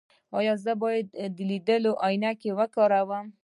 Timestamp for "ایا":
0.37-0.53